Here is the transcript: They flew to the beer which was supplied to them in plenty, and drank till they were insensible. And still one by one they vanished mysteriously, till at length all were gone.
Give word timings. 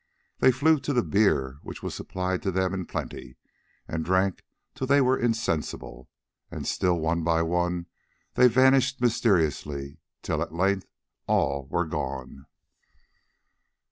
They 0.39 0.51
flew 0.51 0.79
to 0.79 0.93
the 0.93 1.03
beer 1.03 1.59
which 1.61 1.83
was 1.83 1.93
supplied 1.93 2.41
to 2.41 2.51
them 2.51 2.73
in 2.73 2.87
plenty, 2.87 3.37
and 3.87 4.03
drank 4.03 4.41
till 4.73 4.87
they 4.87 4.99
were 4.99 5.15
insensible. 5.15 6.09
And 6.49 6.65
still 6.65 6.99
one 6.99 7.23
by 7.23 7.43
one 7.43 7.85
they 8.33 8.47
vanished 8.47 8.99
mysteriously, 8.99 9.99
till 10.23 10.41
at 10.41 10.55
length 10.55 10.87
all 11.27 11.67
were 11.67 11.85
gone. 11.85 12.47